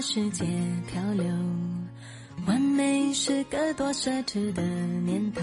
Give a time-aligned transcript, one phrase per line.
[0.00, 0.44] 世界
[0.86, 1.26] 漂流，
[2.46, 5.42] 完美是个多奢侈的念头。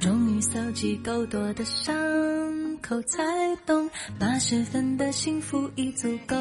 [0.00, 1.94] 终于搜集够多的伤
[2.82, 3.22] 口，才
[3.64, 6.36] 懂八十分的幸福已足够。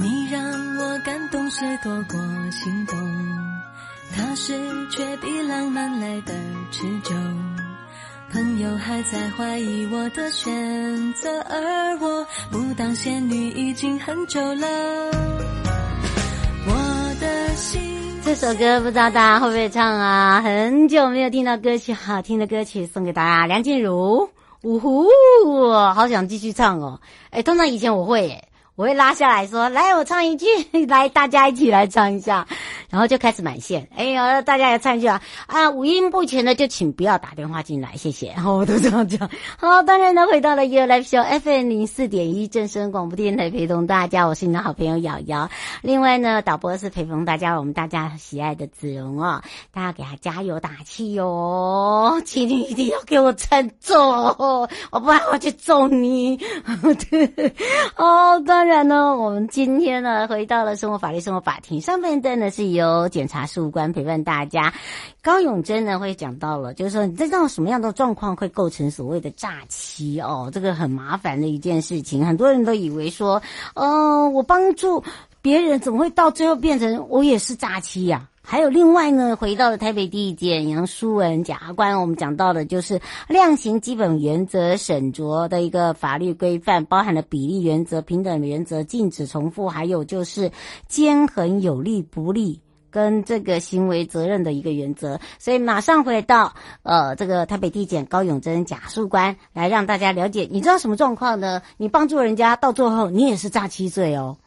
[0.00, 0.40] 你让
[0.78, 2.96] 我感动是多过心动，
[4.14, 4.56] 踏实
[4.90, 6.34] 却比浪漫来的
[6.70, 7.14] 持久。
[8.30, 10.52] 朋友还在怀疑我的选
[11.14, 14.66] 择，而我不当仙女已经很久了。
[16.66, 17.80] 我的心，
[18.22, 20.42] 这首歌不知道大家会不会唱啊？
[20.42, 23.46] 很久没有听到歌曲，好听的歌曲送给大家。
[23.46, 24.28] 梁静茹，
[24.62, 25.06] 呜呼，
[25.94, 27.00] 好想继续唱哦。
[27.30, 28.47] 哎，通常以前我会耶。
[28.78, 30.46] 我会拉下来说：“来，我唱一句，
[30.86, 32.46] 来，大家一起来唱一下。”
[32.88, 33.88] 然后就开始满线。
[33.96, 35.20] 哎呀，大家也唱一句啊！
[35.48, 38.28] 啊，五音不全的就请不要打电话进来，谢谢。
[38.28, 39.28] 然 后我都这样讲。
[39.58, 45.50] 好，当然呢，回到了 You Live Show FM 零四点一正声广播电台，陪同大家，我是你的好朋友瑶瑶。
[45.82, 56.36] 另外呢，导播是陪同大家，我们大家喜爱的子荣哦，大家给他加油打气哟，请你一定要给我撑住，我不然我去揍你。
[57.10, 57.52] 对，
[57.96, 58.67] 哦，当然。
[58.68, 64.74] 当然呢，我们今天呢回到了生活法律生活法庭上半段呢，是由检察事务官陪伴大家。
[65.22, 72.26] 高永珍呢会讲到了，就是说你知道什么样的状况会构成所谓的诈欺哦，这个很麻烦的一件事情。
[72.26, 73.40] 很多人都以为说，
[73.74, 75.02] 呃，我帮助
[75.40, 82.98] 别人，怎么会到最后变成我也是诈欺呀、还有另外呢，回到了台北地检杨淑文检察官，我们讲到的就是
[83.28, 90.50] 量刑基本原则审酌的一个法律规范，包含了比例原则、平等原则、禁止重复，还有就是
[90.88, 92.58] 兼衡有利不利
[92.90, 95.20] 跟这个行为责任的一个原则。
[95.38, 96.54] 所以马上回到
[96.84, 101.60] 呃这个台北地检高永珍检察官来让大家了解，你知道什么状况呢？
[101.76, 104.38] 你帮助人家到最后你也是诈欺罪哦。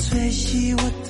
[0.00, 1.09] 吹熄我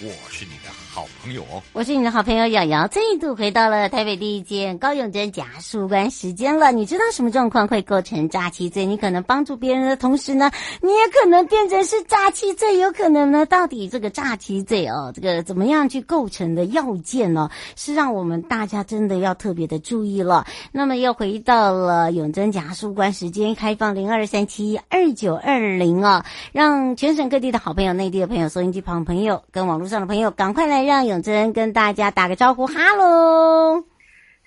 [0.00, 6.72] 我是你的好朋友，我是你的好朋友瑶瑶，再度回到了台北第一间高永珍假书关时间了。
[6.72, 8.84] 你知道什么状况会构成诈欺罪？
[8.86, 10.50] 你可能帮助别人的同时呢，
[10.82, 13.46] 你也可能变成是诈欺罪，有可能呢？
[13.46, 17.48] 到底这个诈欺罪哦，这个怎么样去构成的要件呢？
[17.76, 20.44] 是让我们大家真的要特别的注意了。
[20.72, 33.84] 那么又回到了永贞假书关时间，开放零二三七二九二零啊，让全省各地的好朋友、内地的朋友、收音机旁朋友跟网络上的朋友，赶快来让永珍跟大家打个招呼，哈喽。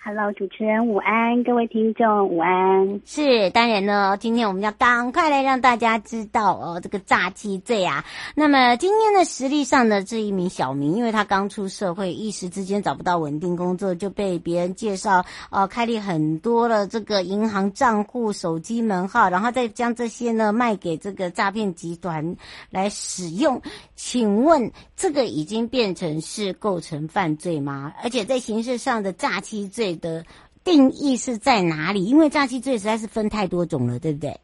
[0.09, 3.01] Hello，主持人午安，各位听众午安。
[3.03, 8.05] 是当然呢，今天我们要赶快来让大家知道哦，这个诈欺罪啊。
[8.33, 22.37] 那么今天的实力上的这一名小明，因为他刚出社会，一时之间找不到稳定工作，就被别人介绍呃开立很多的这个银行账户、手机门号，然后再将这些呢卖给这个诈骗集团
[22.69, 23.61] 来使用。
[23.97, 27.91] 请问这个已经变成是构成犯罪吗？
[28.01, 30.23] 而且在形式上的诈欺罪的
[30.63, 32.05] 定义是在哪里？
[32.05, 34.39] 因为诈欺罪实在是分太多种了，对不对？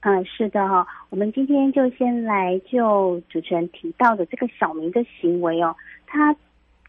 [0.00, 0.86] 嗯，是的哈、哦。
[1.10, 5.76] 我们今天就先来就主持人提到的这个小明的行为哦，
[6.06, 6.34] 他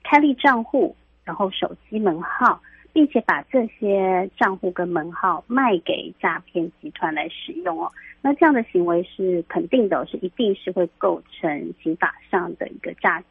[0.03, 2.61] 开立账户，然后手机门号，
[2.93, 7.91] 并且把这些账户跟门号卖给诈骗集团来使用哦。
[8.21, 13.25] 那这样的行为是肯定的，是一定是会构成刑法上的一个诈欺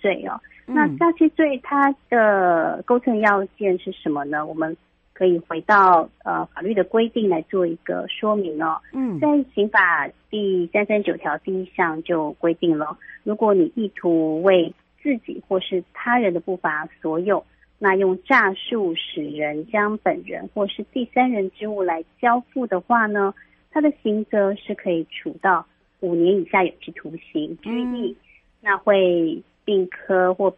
[0.00, 0.40] 罪哦。
[0.72, 4.46] 那诈欺罪它的构成要件是什么呢？
[4.46, 4.76] 我们
[5.12, 8.80] 可以回到呃法律的规定来做一个说明哦。
[8.92, 14.72] 嗯，在刑法第三三九条第一项就规定了，如果你意图为
[15.02, 17.44] 自己或是他人的不法所有，
[17.80, 23.34] 那用诈术使人将本人或是第三人之物来交付的话呢，
[23.72, 25.66] 他的刑责是可以处到
[25.98, 28.16] 五年以下有期徒刑、拘役，
[28.60, 29.42] 那会。
[29.64, 30.54] 并科或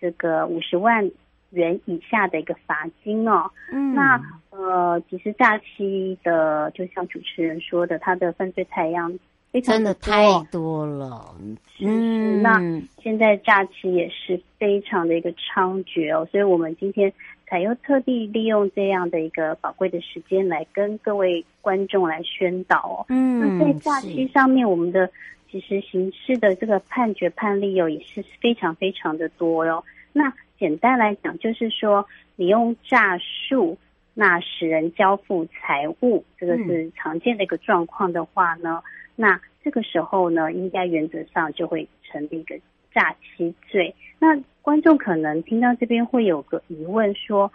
[0.00, 1.10] 这个五十万
[1.50, 3.50] 元以下的一个罚金哦。
[3.72, 4.20] 嗯，那
[4.50, 9.18] 呃，其实假期的，就像主持人说的，他的犯罪采样
[9.52, 11.34] 非常的多，真的太多了。
[11.80, 12.60] 嗯，那
[13.02, 17.12] 现在假期也是非常的一个猖獗哦，所以我们今天
[17.46, 23.06] 才又特地利用这样的一个宝贵的时间来跟各位观众来宣导哦。
[23.08, 25.08] 嗯，那在假期上面，我们的。
[25.54, 29.84] 其实刑事的这个判决判例哦，也是非常非常的多哟。
[30.12, 32.04] 那简单来讲，就是说
[32.34, 33.78] 你用诈术，
[34.14, 42.58] 那使人交付财物，这个是常见的一个状况的话呢，嗯、那这个时候呢，应该原则上就会成立一个
[42.92, 43.94] 诈欺罪。
[44.18, 47.52] 那观众可能听到这边会有个疑问说，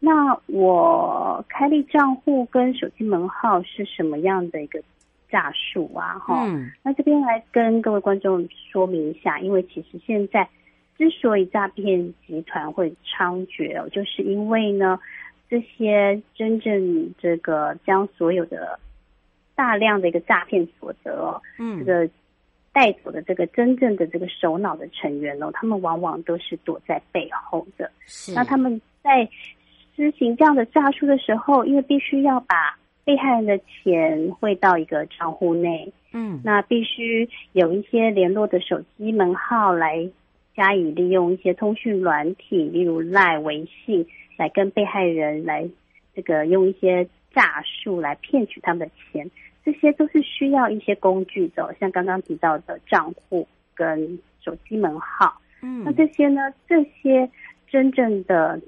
[0.00, 4.82] 那我开立账户跟手机门号是什么样的一个？
[5.30, 10.48] 诈术啊，哈、嗯，那这边来跟各位观众说明一下，因为其实现在
[10.96, 14.98] 之所以诈骗集团会猖獗哦，就是因为呢，
[15.48, 18.78] 这些真正这个将所有的
[19.54, 22.08] 大量的一个诈骗所得哦，嗯，这个
[22.72, 29.28] 带走的这个真正的这个首脑的成员哦，他们往往都是躲在背后的，是，那他们在
[29.96, 40.10] 施行这样的诈术的时候，因为必须要把被害人的钱汇到一个账户内，嗯，那必须有一些联络的手机门号来
[40.56, 44.04] 加以利用一些通讯软体，例如赖、微信，
[44.36, 45.68] 来跟被害人来
[46.16, 49.30] 这个用一些诈术来骗取他们的钱，
[49.64, 57.30] 这些都是需要一些工具的，像刚刚提到的账户跟手机门号，嗯，那这些呢，这些
[57.68, 58.60] 真正的。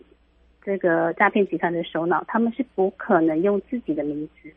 [0.65, 4.51] 这个诈骗集团的首脑，他们是不可能用自己的名字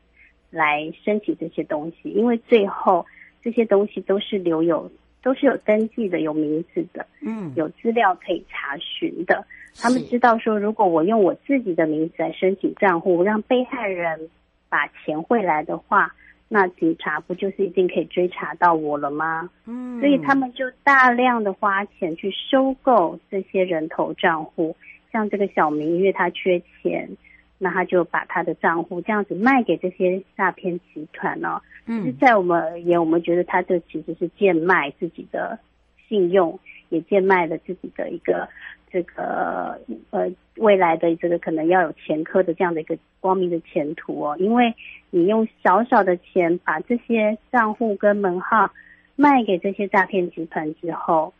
[0.50, 3.05] 来申请这些东西，因为最后
[3.41, 4.91] 这些东西都是留有，
[5.24, 9.46] 都是有登记的，有名字的，嗯，有资料可以查询的。
[9.75, 14.29] 他们知道说，如果我用我自己的名字来申请账户，让被害人
[14.67, 16.13] 把钱汇来的话，
[16.50, 19.50] 那警察不就是一定可以追查到我了吗？
[19.65, 24.75] 嗯，所以他们就大量的花钱去收购这些人头账户。
[25.12, 27.10] 像这个小明，因为他缺钱，
[27.58, 31.62] 那他就把他的账户这样子卖给这些诈骗集团呢、哦。
[31.86, 35.60] 嗯，在我们而言，我们觉得他这其实是贱卖自己的
[36.08, 38.48] 信用，也贱卖了自己的一个
[38.91, 44.38] 这个呃未来的这个可能要有前科的这样的一个光明的前途哦。
[44.39, 44.74] 因为
[45.10, 48.72] 你用少少的钱把这些账户跟门号
[49.15, 51.34] 卖给这些诈骗集团之后，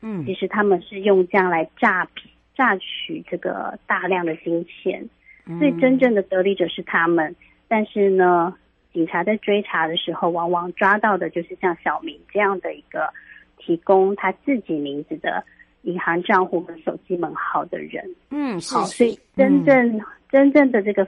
[0.00, 2.27] 嗯，其实他们是用这样来诈骗。
[2.58, 5.08] 诈取这个大量的金钱，
[5.60, 7.36] 所以真正的得利者是他们。
[7.68, 8.52] 但是呢，
[8.92, 13.12] 警察在追查的时候，往往抓到的就是像小明这样的一个
[13.58, 15.44] 提供他自己名字的
[15.82, 18.04] 银行账户和手机门号的人。
[18.30, 21.06] 嗯，是，好，所以真正、嗯、真正的这个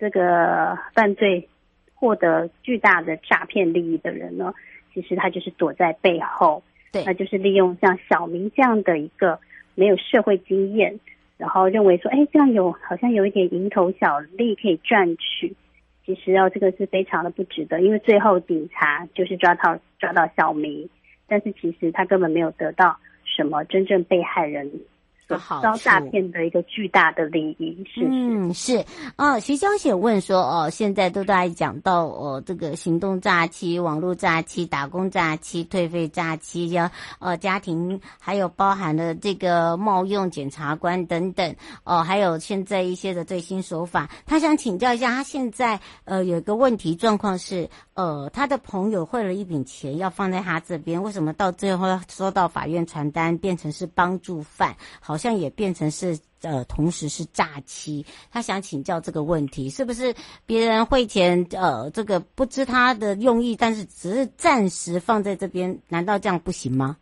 [0.00, 1.48] 这个犯罪
[1.94, 4.52] 获得巨大的诈骗利益的人呢，
[4.92, 6.60] 其实他就是躲在背后，
[6.90, 9.38] 对，那就是利用像小明这样的一个
[9.74, 10.98] 没有社会经验，
[11.38, 15.54] 然后认为说，哎，这样有好像有一点蝇头小利可以赚取。
[16.04, 20.88] 其实哦，这个是非常的不值得，因为最后警察就是抓到抓到小明，
[21.28, 24.70] 但是其实他根本没有得到什么真正被害人。
[25.28, 28.84] 遭诈骗的一个巨大的利益，是嗯是
[29.16, 29.40] 哦。
[29.40, 44.10] 徐小姐问说哦，现在都在讲到哦，这个行动诈欺、网络诈欺、打工诈欺、退费诈欺，要呃家庭，还有包含了这个冒用检察官等等哦，还有现在一些的最新手法。
[44.26, 54.76] 他想请教一下，他现在呃有一个问题状况是呃，他的朋友汇了一笔钱要放在他这边，为什么到最后收到法院传单变成是帮助犯？
[55.00, 55.11] 好。
[55.12, 58.06] 好像也变成是呃，同时是诈欺。
[58.30, 60.14] 他想请教这个问题，是不是
[60.46, 66.96] 别人汇钱呃，这个不知他的用意，但是只是暂时放在这边，难道这样不行吗？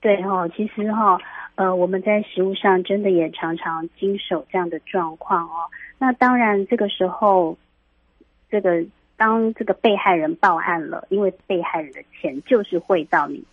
[0.00, 1.20] 对哈、哦，其实哈、哦，
[1.54, 5.70] 呃，我们在实务上真的也常常经手这样的状况哦。
[5.98, 7.56] 那当然，这个时候，
[8.50, 8.84] 这个
[9.16, 13.44] 当这个被害人报案了，因为被害人的钱就是汇到你。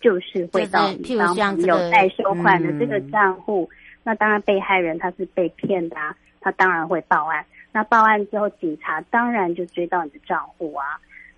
[0.00, 7.44] 就是会到你当朋友代收款的这个账户，嗯，那当然被害人他是被骗的啊，他当然会报案。
[7.70, 10.84] 那报案之后，警察当然就追到你的账户啊，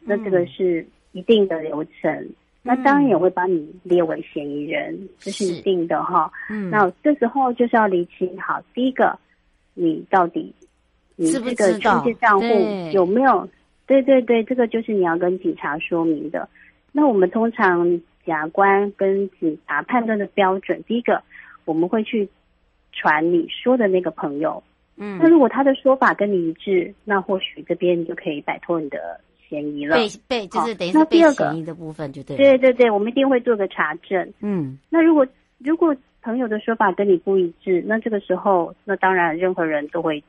[0.00, 2.11] 那这个是一定的流程。
[2.12, 6.30] 嗯，那当然也会把你列为嫌疑人，这是一定的哈。
[6.49, 9.19] 嗯，那这时候就是要厘清好，第一个，
[9.75, 10.54] 你到底
[11.16, 12.47] 你这个中介账户
[12.92, 13.49] 有没有？
[13.87, 16.49] 对对对，这个就是你要跟警察说明的。
[16.92, 18.00] 那我们通常。
[18.24, 21.22] 检察官跟警察判断的标准，第一个
[21.64, 22.28] 我们会去
[22.92, 24.62] 传你说的那个朋友，
[24.96, 29.96] 嗯，那如果他的说法跟你一致，那或许这边你就可以摆脱你的嫌疑了。
[29.96, 32.36] 被被就是等于是被嫌疑的部分就对。
[32.36, 34.32] 对对对，我们一定会做个查证。
[34.40, 35.26] 嗯，那如果
[35.58, 40.22] 如果朋友的说法跟你不一致，那这个时候，那当然任何人都会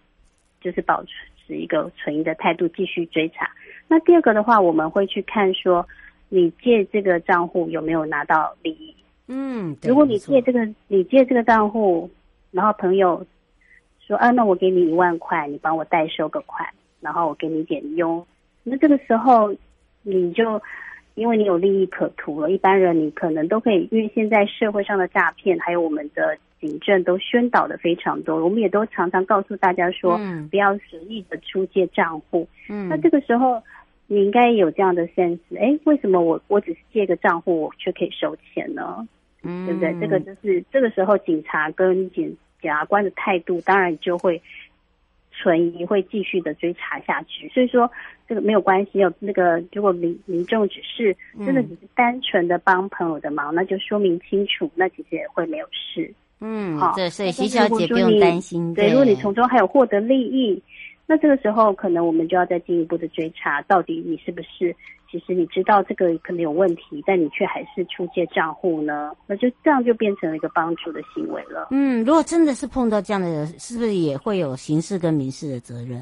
[0.62, 3.50] 就是保持一个存疑的态度继续追查。
[3.89, 5.86] 那第二个的话，我们会去看说。
[6.34, 8.96] 你借这个账户有没有拿到利益？
[9.28, 12.10] 嗯，如果你借这个，你借这个账户，
[12.52, 13.26] 然后朋友
[14.08, 16.66] 说啊，那我给你一万块，你帮我代收个款，
[17.02, 18.26] 然后我给你点佣，
[18.64, 19.54] 那这个时候
[20.04, 20.62] 你就
[21.16, 22.50] 因为你有利益可图了。
[22.50, 32.48] 一般人你可能都可以，因为现在社会上的诈骗还有我们的警政都宣导的非常多，我们也都常常告诉大家说，嗯，不要随意的出借账户。
[32.70, 33.62] 嗯，那这个时候。
[34.13, 39.08] 你应该有这样的 sense，哎，为什么我我只是借个账户，我却可以收钱呢？
[39.41, 39.96] 嗯，对不对？
[40.01, 42.30] 这个就是这个时候警察跟检
[42.62, 44.41] 检察官的态度，当然就会
[45.32, 47.48] 存疑，会继续的追查下去。
[47.53, 47.89] 所以说
[48.27, 51.15] 这个没有关系，有那个如果民民众只是
[51.46, 56.13] 真的只是单纯的帮朋友的忙，嗯，那就说明清楚，那其实也会没有事。
[56.41, 58.74] 嗯，好，对，所以徐小姐不用担心。
[58.74, 60.62] 对，如果你从中还有获得利益。
[61.12, 64.74] 那这个时候，可能我们就要再进一步的追查，到底你是不是
[65.12, 69.12] 其实你知道这个可能有问题，但你却还是出借账户呢？
[69.27, 71.68] 那就这样就变成了一个帮助的行为了。
[71.72, 76.01] 嗯，如果真的是碰到这样的人，是不是也会有刑事跟民事的责任？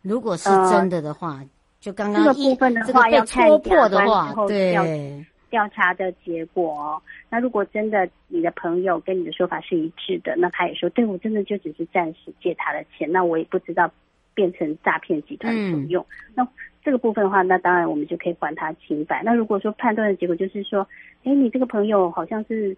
[0.00, 5.26] 如果是真的的话，呃、就刚刚这个部分的话，要戳破的话，对。
[5.48, 13.88] 调查的结果哦，那如果真的你的朋友跟你的说法是一致的，那他也说，对，我真的就只是暂时借他的钱，那我也不知道
[14.36, 16.00] 变成诈骗集团所用。
[16.04, 16.32] 嗯。
[16.36, 16.48] 那
[16.84, 19.20] 这个部分的话，那当然我们就可以还他清白。
[19.24, 20.86] 那如果说判断的结果就是说，
[21.24, 22.76] 哎，你这个朋友好像是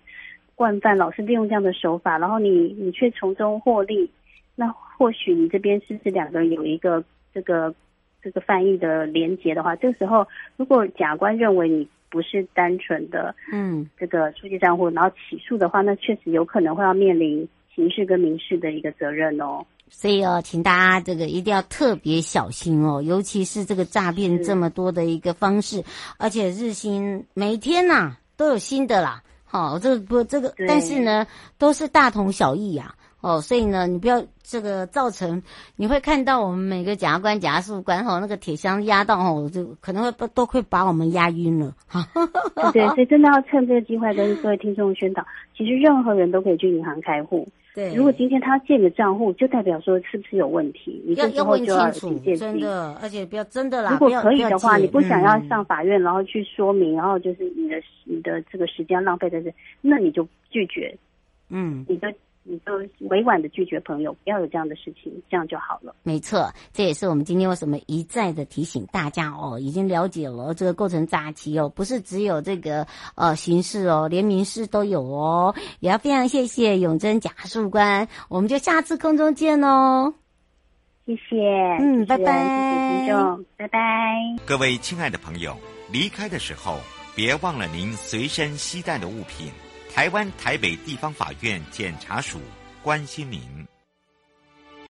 [0.54, 2.48] 惯犯，老是利用这样的手法，然后你
[2.78, 4.10] 你却从中获利，
[4.56, 7.74] 那或许你这边是不是两个人有一个这个
[8.22, 11.86] 这个犯意的连结的话，这个时候如果检察官认为你。
[12.10, 19.66] 不是单纯的，嗯，这个出借账户，然后起诉的话，那确实有可能会要面临刑事跟民事的一个责任哦。
[19.90, 25.84] 所以哦，请大家这个一定要特别小心哦，尤其是这个诈骗这么多的一个方式，
[26.18, 29.22] 而且日新每天呐、啊、都有新的啦。
[29.44, 31.26] 好、哦，这个不这个，但是呢，
[31.56, 32.96] 都是大同小异呀、啊。
[33.20, 35.42] 哦，所以呢，你不要这个造成，
[35.74, 41.74] 你会看到我们每个检察官、检察事官哈，那个铁箱压到哦，就可能会都都会把我们压晕了。
[41.88, 42.06] 哈，
[42.72, 45.26] 对，所以真的要趁这个机会跟各位听众宣导，
[45.56, 47.48] 其实任何人都可以去银行开户。
[47.78, 51.00] 对，如果今天他借个账户，就代表说是不是有问题？
[51.06, 53.92] 你这时候就要警戒，真的，而且不要真的啦。
[53.92, 60.92] 如果可以的话，你不想要上法院，然后去说明，然后就是你的你的这个时间浪费在这，那你就拒绝。
[61.50, 62.12] 嗯，你的。
[62.50, 62.72] 你就
[63.08, 65.94] 委婉的拒绝朋友，不要有这样的事情，这样就好了。
[66.02, 75.54] 没错，这也是我们今天为什么一再的提醒大家哦，已经了解了这个构成诈欺哦，不是只有这个呃刑事哦，连民事都有哦。
[75.80, 80.14] 也要非常谢谢永贞假树官，我们就下次空中见哦。
[81.04, 81.36] 谢谢，
[81.80, 83.78] 嗯，拜拜，谢谢听众，拜拜。
[84.46, 85.54] 各位亲爱的朋友，
[85.92, 86.78] 离开的时候
[87.14, 89.50] 别忘了您随身携带的物品。
[89.94, 92.40] 台湾台北地方法院检察署
[92.82, 93.40] 关心民。